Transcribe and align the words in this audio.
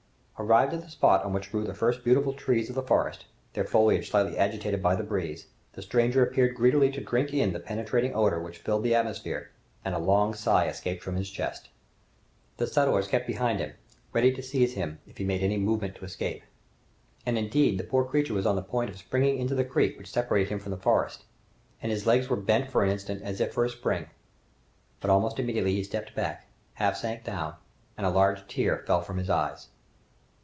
Arrived 0.43 0.73
at 0.73 0.81
the 0.81 0.89
spot 0.89 1.23
on 1.23 1.33
which 1.33 1.51
grew 1.51 1.65
the 1.67 1.73
first 1.75 2.03
beautiful 2.03 2.33
trees 2.33 2.67
of 2.67 2.73
the 2.73 2.81
forest, 2.81 3.25
their 3.53 3.63
foliage 3.63 4.09
slightly 4.09 4.35
agitated 4.39 4.81
by 4.81 4.95
the 4.95 5.03
breeze, 5.03 5.45
the 5.73 5.83
stranger 5.83 6.23
appeared 6.25 6.55
greedily 6.55 6.89
to 6.91 6.99
drink 6.99 7.31
in 7.31 7.53
the 7.53 7.59
penetrating 7.59 8.15
odor 8.15 8.39
which 8.41 8.57
filled 8.57 8.81
the 8.81 8.95
atmosphere, 8.95 9.51
and 9.85 9.93
a 9.93 9.99
long 9.99 10.33
sigh 10.33 10.65
escaped 10.65 11.03
from 11.03 11.15
his 11.15 11.29
chest. 11.29 11.69
The 12.57 12.65
settlers 12.65 13.07
kept 13.07 13.27
behind 13.27 13.59
him, 13.59 13.73
ready 14.13 14.31
to 14.33 14.41
seize 14.41 14.73
him 14.73 14.97
if 15.05 15.19
he 15.19 15.23
made 15.23 15.43
any 15.43 15.57
movement 15.57 15.93
to 15.97 16.05
escape! 16.05 16.41
And, 17.23 17.37
indeed, 17.37 17.77
the 17.77 17.83
poor 17.83 18.03
creature 18.03 18.33
was 18.33 18.47
on 18.47 18.55
the 18.55 18.63
point 18.63 18.89
of 18.89 18.97
springing 18.97 19.37
into 19.37 19.53
the 19.53 19.63
creek 19.63 19.95
which 19.95 20.09
separated 20.09 20.49
him 20.49 20.57
from 20.57 20.71
the 20.71 20.77
forest, 20.79 21.23
and 21.83 21.91
his 21.91 22.07
legs 22.07 22.29
were 22.31 22.35
bent 22.35 22.71
for 22.71 22.83
an 22.83 22.89
instant 22.89 23.21
as 23.21 23.39
if 23.41 23.53
for 23.53 23.63
a 23.63 23.69
spring, 23.69 24.07
but 25.01 25.11
almost 25.11 25.37
immediately 25.37 25.75
he 25.75 25.83
stepped 25.83 26.15
back, 26.15 26.47
half 26.73 26.97
sank 26.97 27.23
down, 27.23 27.53
and 27.95 28.07
a 28.07 28.09
large 28.09 28.47
tear 28.47 28.83
fell 28.87 29.01
from 29.03 29.19
his 29.19 29.29
eyes. 29.29 29.67